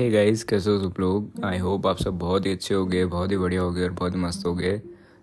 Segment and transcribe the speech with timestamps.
[0.00, 1.44] Hey guys कैसे हो सब लोग?
[1.44, 3.90] आई होप आप सब बहुत ही अच्छे हो गए बहुत ही बढ़िया हो गए और
[3.90, 4.78] बहुत ही मस्त हो गए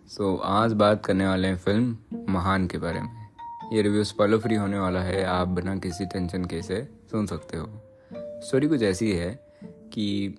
[0.08, 1.98] सो so, आज बात करने वाले हैं फ़िल्म
[2.30, 3.28] महान के बारे में।
[3.74, 7.58] ये रिव्यू स्पॉलो फ्री होने वाला है आप बिना किसी टेंशन के से सुन सकते
[7.58, 7.68] हो।
[8.14, 10.38] स्टोरी कुछ ऐसी है कि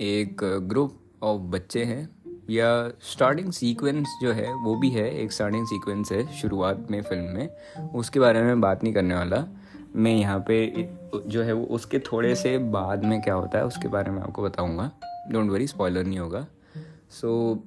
[0.00, 2.08] एक ग्रुप ऑफ़ बच्चे हैं
[2.50, 7.24] या स्टार्टिंग सीक्वेंस जो है वो भी है एक स्टार्टिंग सीक्वेंस है शुरुआत में फ़िल्म
[7.24, 7.48] में।
[7.90, 9.46] उसके बारे में बात नहीं करने वाला।
[9.96, 10.64] मैं यहाँ पे
[11.26, 14.42] जो है वो उसके थोड़े से बाद में क्या होता है उसके बारे में आपको
[14.42, 14.90] बताऊँगा।
[15.30, 16.46] डोंट वरी स्पॉइलर नहीं होगा।
[17.10, 17.60] सो so,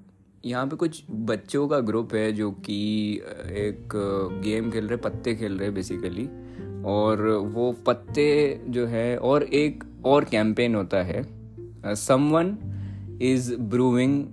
[0.46, 3.14] यहाँ पे कुछ बच्चों का ग्रुप है जो कि
[3.48, 3.94] एक
[4.44, 6.30] गेम खेल रहे पत्ते खेल रहे बेसिकली
[6.84, 11.24] और वो पत्ते जो है और एक और कैंपेन होता है।
[11.96, 12.58] समवन
[13.22, 14.26] इज़ ब्रूविंग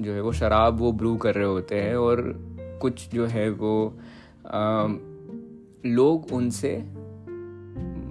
[0.00, 2.22] जो है वो शराब वो ब्रू कर रहे होते हैं और
[2.82, 3.98] कुछ जो है वो
[4.46, 4.86] आ,
[5.86, 7.03] लोग उनसे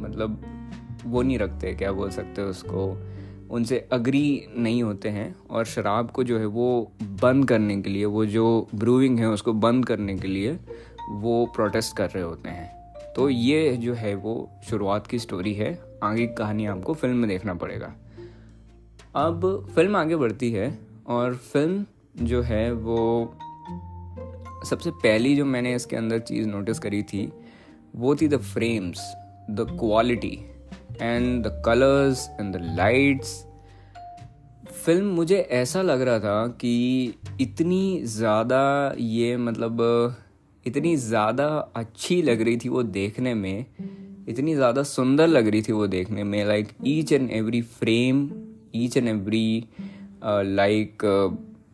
[0.04, 0.42] मतलब
[1.06, 3.10] वो नहीं रखते, क्या बोल सकते उसको?
[3.52, 8.06] उनसे अग्री नहीं होते हैं और शराब को जो है वो बंद करने के लिए,
[8.06, 10.60] वो जो ब्रूविंग है उसको बंद करने के लिए
[11.12, 12.84] वो प्रोटेस्ट कर रहे होते हैं।
[13.16, 17.30] तो ये जो है वो शुरुआत की स्टोरी है। आगे की कहानी आपको फ़िल्म में
[17.30, 17.94] देखना पड़ेगा।
[19.16, 21.86] अब फ़िल्म आगे बढ़ती है और फ़िल्म
[22.26, 23.34] जो है वो
[24.70, 27.32] सबसे पहली जो मैंने इसके अंदर चीज़ नोटिस करी थी,
[27.96, 29.14] वो थी the frames
[29.52, 30.38] the quality
[31.02, 33.44] and the colours and the lights
[34.86, 39.82] film मुझे ऐसा लग रहा था कि इतनी ज़्यादा ये मतलब
[40.66, 43.66] इतनी ज़्यादा अच्छी लग रही थी वो देखने में,
[44.30, 48.30] इतनी ज़्यादा सुंदर लग रही थी वो देखने में like each and every frame
[48.76, 49.66] each and every
[50.26, 51.06] like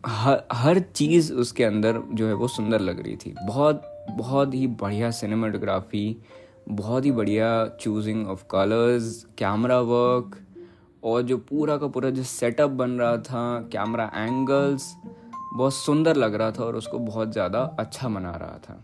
[0.05, 4.67] हर हर चीज़ उसके अंदर जो है वो सुंदर लग रही थी। बहुत बहुत ही
[4.67, 6.05] बढ़िया सिनेमाटोग्राफी
[6.71, 10.37] बहुत ही बढ़िया choosing of colours camera work
[11.03, 14.95] और जो पूरा का पूरा जो सेटअप बन रहा था कैमरा एंगल्स
[15.53, 18.83] बहुत सुंदर लग रहा था और उसको बहुत ज़्यादा अच्छा बना रहा था।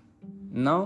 [0.53, 0.85] नाउ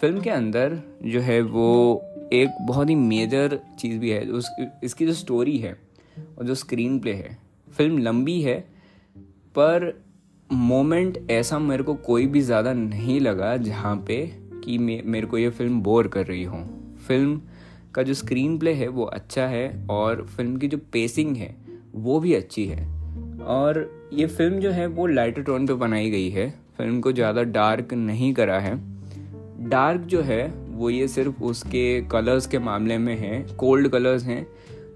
[0.00, 4.50] फ़िल्म के अंदर जो है वो एक बहुत ही मेजर चीज़ भी है, उस,
[4.84, 5.76] इसकी जो स्टोरी है
[6.38, 7.38] और जो स्क्रीन प्ले है
[7.76, 8.60] फ़िल्म लंबी है,
[9.54, 10.02] पर
[10.52, 15.50] मोमेंट ऐसा मेरे को कोई भी ज़्यादा नहीं लगा जहाँ पे कि मेरे को ये
[15.50, 16.64] फ़िल्म बोर कर रही हो।
[17.08, 17.40] फ़िल्म
[17.94, 21.54] का जो स्क्रीन प्ले है, वो अच्छा है और फ़िल्म की जो पेसिंग है,
[21.94, 22.86] वो भी अच्छी है।
[23.40, 27.42] और ये फ़िल्म जो है, वो लाइटर टोन पे बनाई गई है। फ़िल्म को ज़्यादा
[27.42, 28.74] डार्क नहीं करा है।
[29.68, 34.46] डार्क जो है, वो ये सिर्फ़ उसके कलर्स के मामले में है कोल्ड कलर्स हैं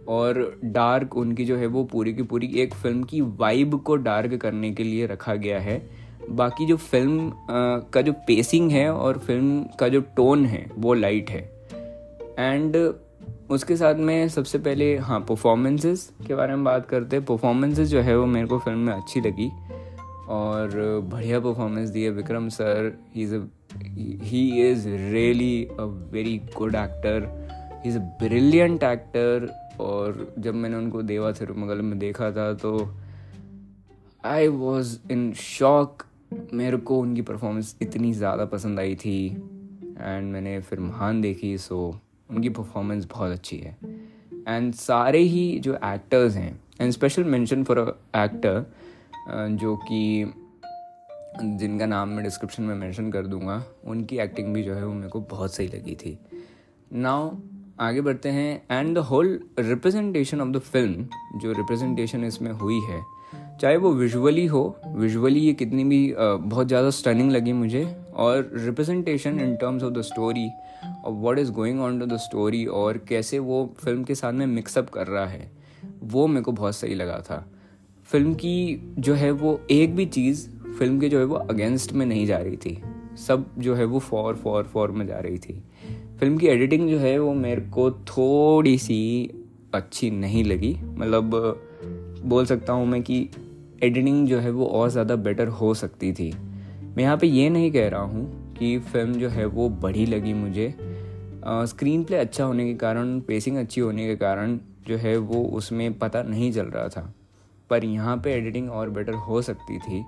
[0.09, 4.35] और डार्क उनकी जो है, वो पूरी की पूरी एक फ़िल्म की वाइब को डार्क
[4.35, 7.33] करने के लिए रखा गया है। बाकी जो फ़िल्म
[7.93, 11.43] का जो पेसिंग है और फ़िल्म का जो टोन है, वो लाइट है।
[12.39, 12.77] एंड
[13.51, 18.01] उसके साथ में सबसे पहले हाँ परफॉर्मेंसेस के बारे में बात करते हैं। परफॉर्मेंसेस जो
[18.01, 19.51] है, वो मेरे को फ़िल्म में अच्छी लगी।
[20.29, 20.71] और
[21.05, 22.93] बढ़िया परफॉर्मेंस दी है Vikram sir.
[23.17, 23.45] He is a
[24.23, 27.29] he is really a very good actor
[27.85, 29.49] he is a brilliant actor
[29.81, 32.95] और जब मैंने उनको देवा थिरुमगल में देखा था तो
[34.25, 36.03] आई वॉज़ इन शॉक
[36.55, 41.79] मेरे को उनकी परफॉर्मेंस इतनी ज़्यादा पसंद आई थी एंड मैंने फिर महान देखी सो
[42.31, 43.77] उनकी परफॉर्मेंस बहुत अच्छी है।
[44.49, 47.79] एंड सारे ही जो एक्टर्स हैं and special mention for
[48.17, 48.65] actor
[49.31, 50.33] जो कि
[51.43, 55.09] जिनका नाम मैं डिस्क्रिप्शन में मेंशन कर दूँगा, उनकी एक्टिंग भी जो है वो मेरे
[55.09, 56.19] को बहुत सही लगी थी।
[56.93, 57.31] नाउ
[57.81, 63.01] आगे बढ़ते हैं and the whole representation of the film जो रिप्रेजेंटेशन इसमें हुई है
[63.61, 67.85] चाहे वो विजुअली हो विजुअली ये कितनी भी बहुत ज़्यादा स्टनिंग लगी मुझे
[68.15, 70.49] और representation in terms of the story
[71.05, 74.47] और what is going on to the story और कैसे वो फ़िल्म के साथ में
[74.47, 75.51] मिक्सअप कर रहा है,
[76.03, 77.45] वो मेरे को बहुत सही लगा था।
[78.09, 80.49] फ़िल्म की जो है वो एक भी चीज़
[80.79, 82.79] फ़िल्म के जो है वो अगेंस्ट में नहीं जा रही थी।
[83.19, 85.63] सब जो है वो फॉर फॉर फॉर में जा रही थी।
[86.21, 89.31] फ़िल्म की एडिटिंग जो है वो मेरे को थोड़ी सी
[89.75, 91.31] अच्छी नहीं लगी। मतलब
[92.25, 93.29] बोल सकता हूँ मैं कि
[93.85, 97.71] एडिटिंग जो है वो और ज़्यादा बेटर हो सकती थी। मैं यहाँ पे ये नहीं
[97.73, 100.75] कह रहा हूँ कि फ़िल्म जो है वो बड़ी लगी मुझे।
[101.69, 105.99] स्क्रीन प्ले अच्छा होने के कारण पेसिंग अच्छी होने के कारण जो है वो उसमें
[105.99, 107.13] पता नहीं चल रहा था।
[107.71, 110.05] पर यहाँ पे एडिटिंग और बेटर हो सकती थी।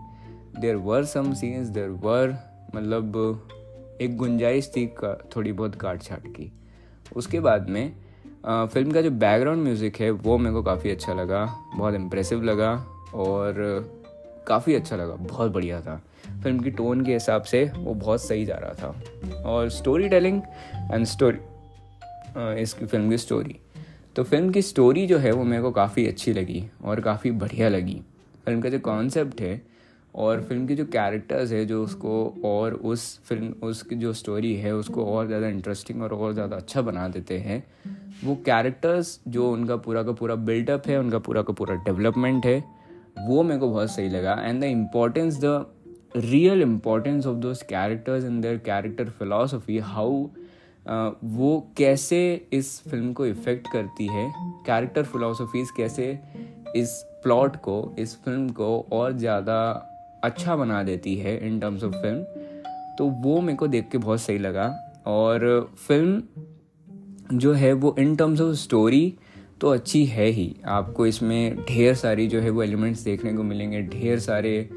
[0.61, 2.37] देर वर सम सीन्स देर वर
[2.75, 4.87] मतलब एक गुंजाइश थी
[5.37, 6.50] थोड़ी बहुत काट छाट की।
[7.17, 7.93] उसके बाद में
[8.46, 11.44] फ़िल्म का जो बैकग्राउंड म्यूज़िक है वो मेरे को काफ़ी अच्छा लगा,
[11.76, 12.75] बहुत इम्प्रेसिव लगा।
[13.14, 13.55] और
[14.47, 16.00] काफ़ी अच्छा लगा, बहुत बढ़िया था।
[16.43, 20.41] फ़िल्म की टोन के हिसाब से वो बहुत सही जा रहा था। और स्टोरी टेलिंग
[20.93, 23.56] एंड स्टोरी इसकी फ़िल्म की स्टोरी
[24.17, 27.69] तो फ़िल्म की स्टोरी जो है वो मेरे को काफ़ी अच्छी लगी और काफ़ी बढ़िया
[27.69, 28.00] लगी।
[28.44, 29.61] फ़िल्म का जो कॉन्सेप्ट है
[30.14, 34.75] और फ़िल्म के जो कैरेक्टर्स है, जो उसको और उस फ़िल्म उसकी जो स्टोरी है,
[34.75, 37.62] उसको और ज़्यादा इंटरेस्टिंग और और ज़्यादा अच्छा बना देते हैं।
[38.25, 42.62] वो कैरेक्टर्स जो उनका पूरा का पूरा बिल्डअप है, उनका पूरा का पूरा डेवलपमेंट है
[43.18, 44.32] वो मेरे को बहुत सही लगा.
[44.40, 45.64] And the importance the
[46.16, 50.26] real importance of those characters in their character philosophy how
[50.86, 52.18] वो कैसे
[52.52, 54.30] इस फ़िल्म को इफ़ेक्ट करती है
[54.66, 56.18] कैरेक्टर फिलोसफीज कैसे
[56.76, 56.90] इस
[57.22, 59.58] प्लॉट को, इस फ़िल्म को और ज़्यादा
[60.24, 62.22] अच्छा बना देती है इन टर्म्स ऑफ़ फ़िल्म
[62.98, 64.66] तो वो मेरे को देख के बहुत सही लगा.
[65.06, 69.14] और फ़िल्म जो है वो इन टर्म्स ऑफ़ स्टोरी
[69.61, 73.82] तो अच्छी है ही। आपको इसमें ढेर सारी जो है वो एलिमेंट्स देखने को मिलेंगे,
[73.82, 74.69] ढेर सारे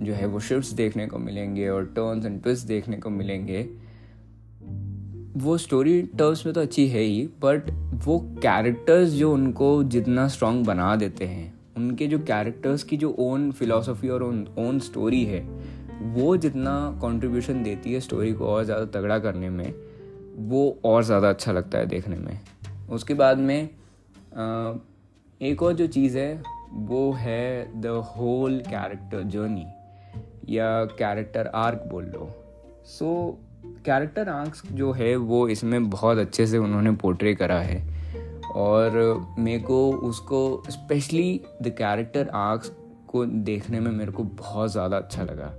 [0.00, 3.62] जो है वो शिफ्ट्स देखने को मिलेंगे और टर्न्स एंड ट्विस्ट देखने को मिलेंगे।
[5.36, 7.70] वो स्टोरी टर्म्स में तो अच्छी है ही बट
[8.04, 13.50] वो कैरेक्टर्स जो उनको जितना स्ट्रॉन्ग बना देते हैं, उनके जो कैरेक्टर्स की जो ओन
[13.52, 15.40] फिलोसफी और ओन स्टोरी है,
[16.14, 19.74] वो जितना कंट्रीब्यूशन देती है स्टोरी को और ज़्यादा तगड़ा करने में,
[20.38, 22.38] वो और ज़्यादा अच्छा लगता है देखने में।
[22.90, 23.68] उसके बाद में
[25.40, 26.42] एक और जो चीज़ है,
[26.72, 29.66] वो है द होल कैरेक्टर जर्नी
[30.48, 32.30] या कैरेक्टर आर्क बोल लो।
[32.86, 33.38] सो
[33.86, 37.82] कैरेक्टर आर्क्स जो है, वो इसमें बहुत अच्छे से उन्होंने पोर्ट्रे करा है।
[38.54, 38.92] और
[39.38, 42.72] मेरे को उसको स्पेशली द कैरेक्टर आर्क्स
[43.08, 45.52] को देखने में मेरे को बहुत ज़्यादा अच्छा लगा।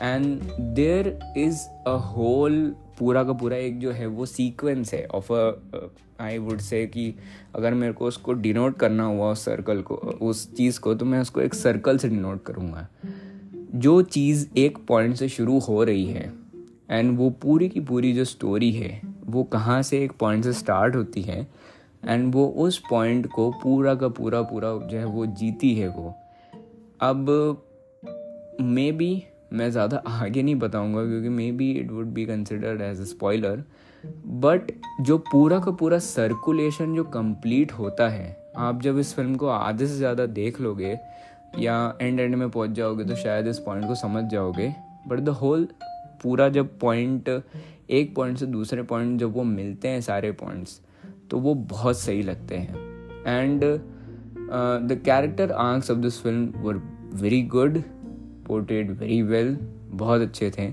[0.00, 0.42] And
[0.74, 5.88] there is a whole पूरा का पूरा एक जो है वो सीक्वेंस है of a
[6.20, 7.14] I would say कि
[7.54, 11.20] अगर मेरे को उसको डिनोट करना हुआ उस सर्कल को, उस चीज़ को तो मैं
[11.20, 12.86] उसको एक सर्कल से डिनोट करूँगा।
[13.74, 16.32] जो चीज़ एक पॉइंट से शुरू हो रही है
[16.90, 20.96] एंड वो पूरी की पूरी जो स्टोरी है, वो कहाँ से एक पॉइंट से स्टार्ट
[20.96, 21.46] होती है
[22.04, 26.14] एंड वो उस पॉइंट को पूरा का पूरा पूरा जो है वो जीती है वो।
[27.00, 27.62] अब
[28.60, 29.12] मे बी
[29.52, 33.62] मैं ज़्यादा आगे नहीं बताऊँगा क्योंकि maybe it would be considered as a spoiler
[34.26, 34.70] but
[35.00, 39.86] जो पूरा का पूरा सर्कुलेशन जो कंप्लीट होता है, आप जब इस फ़िल्म को आधे
[39.86, 40.96] से ज़्यादा देख लोगे,
[41.58, 44.72] या एंड एंड में पहुँच जाओगे तो शायद इस पॉइंट को समझ जाओगे
[45.08, 45.68] बट द होल
[46.22, 47.28] पूरा जब पॉइंट
[47.90, 50.80] एक पॉइंट से दूसरे पॉइंट जब वो मिलते हैं सारे पॉइंट्स
[51.30, 52.90] तो वो बहुत सही लगते हैं।
[53.26, 56.82] And the character arcs of this film were
[57.14, 57.82] very good
[58.46, 59.56] portrayed very well
[59.92, 60.64] बहुत अच्छे थे।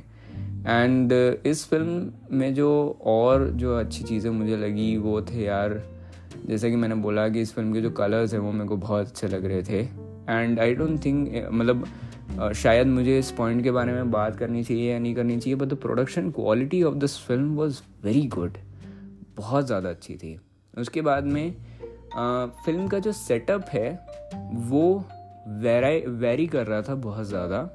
[0.60, 5.82] एंड uh, इस फ़िल्म में जो और जो अच्छी चीज़ें मुझे लगी वो थे यार
[6.46, 9.08] जैसे कि मैंने बोला कि इस फ़िल्म के जो कलर्स हैं वो मेरे को बहुत
[9.08, 9.80] अच्छे लग रहे थे।
[10.30, 11.86] एंड आई डोंट थिंक मतलब
[12.56, 15.68] शायद मुझे इस पॉइंट के बारे में बात करनी चाहिए या नहीं करनी चाहिए but
[15.68, 18.58] the production quality of this film was very good
[19.38, 20.38] बहुत ज़्यादा अच्छी थी।
[20.74, 21.56] उसके बाद में
[22.16, 23.90] आ, फ़िल्म का जो सेटअप है
[24.70, 25.06] वो
[25.52, 27.70] वेराई, वेरी कर रहा था बहुत ज़्यादा।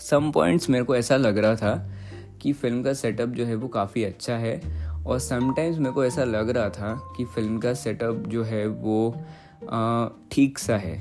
[0.00, 1.74] सम पॉइंट्स मेरे को ऐसा लग रहा था
[2.42, 4.60] कि फ़िल्म का सेटअप जो है वो काफ़ी अच्छा है
[5.06, 9.10] और समटाइम्स मेरे को ऐसा लग रहा था कि फ़िल्म का सेटअप जो है वो
[10.32, 10.96] ठीक सा है।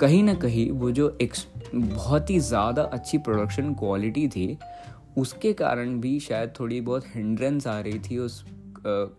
[0.00, 1.34] कहीं ना कहीं वो जो एक
[1.74, 4.58] बहुत ही ज़्यादा अच्छी प्रोडक्शन क्वालिटी थी,
[5.18, 8.44] उसके कारण भी शायद थोड़ी बहुत हिंड्रेंस आ रही थी उस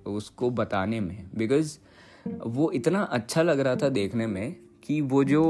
[0.08, 1.78] उसको बताने में। बिकॉज़
[2.48, 5.44] वो इतना अच्छा लग रहा था देखने में कि वो जो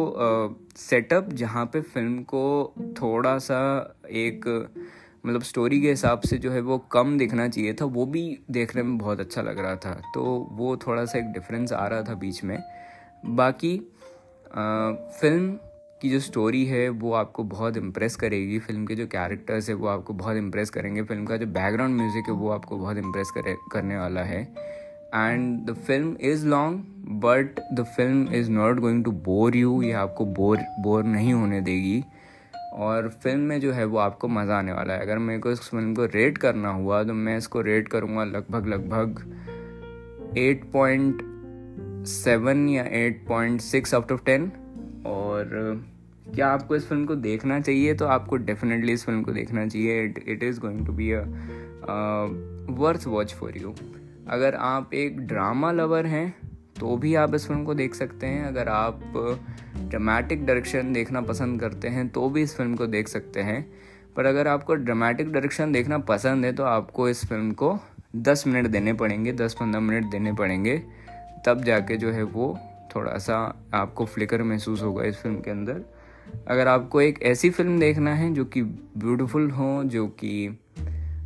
[0.78, 3.60] सेटअप जहाँ पे फ़िल्म को थोड़ा सा
[4.10, 4.46] एक
[5.26, 8.84] मतलब स्टोरी के हिसाब से जो है वो कम दिखना चाहिए था वो भी देखने
[8.84, 12.14] में बहुत अच्छा लग रहा था। तो वो थोड़ा सा एक डिफरेंस आ रहा था
[12.16, 12.58] बीच में।
[13.26, 13.76] बाकी
[14.52, 15.52] आ, फ़िल्म
[16.02, 19.88] की जो स्टोरी है वो आपको बहुत इम्प्रेस करेगी। फ़िल्म के जो कैरेक्टर्स है वो
[19.88, 23.56] आपको बहुत इम्प्रेस करेंगे। फ़िल्म का जो बैकग्राउंड म्यूज़िक है वो आपको बहुत इम्प्रेस करे
[23.72, 24.44] करने वाला है।
[25.16, 26.84] And the film is long
[27.24, 31.62] but the film is not going to bore you ये आपको बोर बोर नहीं होने
[31.62, 32.04] देगी।
[32.76, 35.60] और फ़िल्म में जो है वो आपको मज़ा आने वाला है। अगर मेरे को इस
[35.62, 39.20] फ़िल्म को रेट करना हुआ तो मैं इसको रेट करूँगा लगभग लगभग
[40.38, 41.22] एट पॉइंट
[42.08, 44.52] सेवन या eight point six out of ten
[45.06, 45.50] और
[46.36, 50.04] क्या आपको इस फ़िल्म को देखना चाहिए तो आपको डेफिनेटली इस फ़िल्म को देखना चाहिए।
[50.04, 51.24] It it is going to be a
[52.82, 53.76] worth watch for you
[54.28, 56.34] अगर आप एक ड्रामा लवर हैं
[56.80, 59.00] तो भी आप इस फ़िल्म को देख सकते हैं। अगर आप
[59.80, 63.66] ड्रामेटिक डायरेक्शन देखना पसंद करते हैं तो भी इस फ़िल्म को देख सकते हैं।
[64.16, 67.78] पर अगर आपको ड्रामेटिक डायरेक्शन देखना पसंद है तो आपको इस फ़िल्म को
[68.16, 70.78] दस मिनट देने पड़ेंगे, दस पंद्रह मिनट देने पड़ेंगे।
[71.46, 72.58] तब जाके जो है वो
[72.96, 73.38] थोड़ा सा
[73.74, 75.82] आपको फ्लिकर महसूस होगा इस फ़िल्म के अंदर।
[76.48, 80.60] अगर आपको एक ऐसी फ़िल्म देखना है, जो कि ब्यूटीफुल हो, जो कि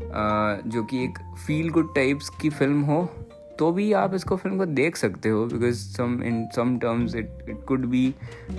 [0.02, 3.04] जो कि एक फील गुड टाइप्स की फ़िल्म हो
[3.60, 7.46] तो भी आप इसको फ़िल्म को देख सकते हो because some in some terms it
[7.50, 8.14] it could be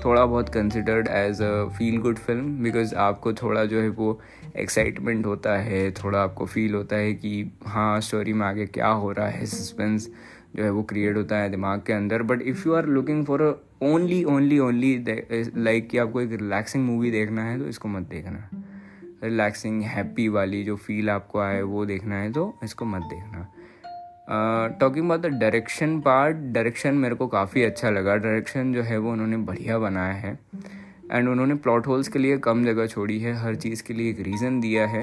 [0.04, 4.18] थोड़ा बहुत considered as a feel good film because आपको थोड़ा जो है वो
[4.56, 9.12] एक्साइटमेंट होता है, थोड़ा आपको फील होता है कि हाँ स्टोरी में आगे क्या हो
[9.12, 10.08] रहा है सस्पेंस
[10.56, 13.42] जो है वो क्रिएट होता है दिमाग के अंदर। But if you are looking for
[13.82, 14.96] only only only
[15.56, 18.48] like कि आपको एक रिलैक्सिंग मूवी देखना है तो इसको मत देखना।
[19.24, 23.46] रिलैक्सिंग हैप्पी वाली जो फील आपको आए, वो देखना है तो इसको मत देखना।
[24.80, 29.12] Talking about the direction part direction मेरे को काफ़ी अच्छा लगा। डायरेक्शन जो है, वो
[29.12, 30.38] उन्होंने बढ़िया बनाया है।
[31.12, 34.20] एंड उन्होंने प्लॉट होल्स के लिए कम जगह छोड़ी है। हर चीज़ के लिए एक
[34.20, 35.02] रीज़न दिया है।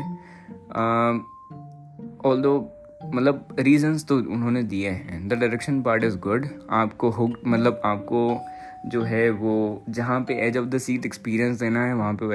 [2.25, 2.71] ऑल दो
[3.05, 8.39] मतलब रीजंस तो उन्होंने दिए हैं। The direction part is good आपको हुक मतलब आपको
[8.85, 12.33] जो है वो जहाँ पे edge of the seat experience देना है, वहाँ पे वो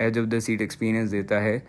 [0.00, 1.62] edge of the seat experience देता है।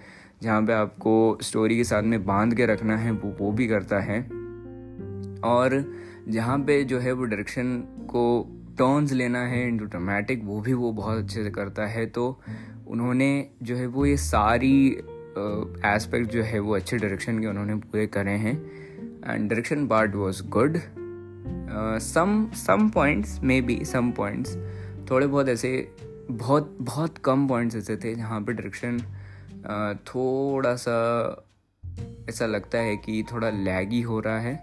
[0.44, 4.00] जहाँ पे आपको स्टोरी के साथ में बाँध के रखना है, वो वो भी करता
[4.00, 4.22] है।
[5.44, 5.94] और
[6.30, 7.78] जहाँ पे जो है वो डायरेक्शन
[8.10, 8.24] को
[8.78, 12.42] टर्न्स लेना है इंटू ड्रामेटिक वो भी वो बहुत अच्छे से करता है। तो
[12.88, 14.88] उन्होंने जो है वो ये सारी
[15.86, 18.58] एस्पेक्ट जो है वो अच्छे डायरेक्शन के उन्होंने पूरे करे हैं।
[19.30, 20.78] And direction part was good
[22.00, 24.58] some some points may be some points
[25.12, 25.96] थोड़े बहुत ऐसे,
[26.32, 29.00] बहुत बहुत कम पॉइंट्स ऐसे थे जहाँ पे डायरेक्शन
[30.08, 30.96] थोड़ा सा
[32.30, 34.56] ऐसा लगता है कि थोड़ा लैगी हो रहा है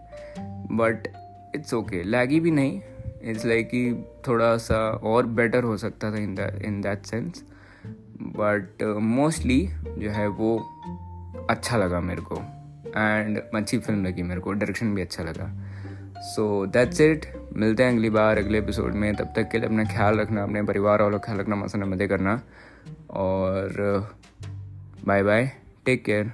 [0.72, 1.08] बट
[1.56, 2.80] इट्स ओके लैगी भी नहीं.
[3.22, 7.44] इट्स लाइक कि थोड़ा सा और बेटर हो सकता था in in that sense
[8.22, 10.58] but mostly जो है वो
[11.50, 12.36] अच्छा लगा मेरे को.
[12.96, 14.52] एंड अच्छी फ़िल्म लगी मेरे को.
[14.52, 15.59] डायरेक्शन भी अच्छा लगा.
[16.20, 19.84] सो दैट्स इट मिलते हैं अगली बार, अगले एपिसोड में। तब तक के लिए अपना
[19.84, 22.42] ख्याल रखना, अपने परिवार वालों का ख्याल रखना मसा मदे करना।
[23.10, 23.72] और
[25.04, 25.52] बाय बाय
[25.86, 26.32] टेक केयर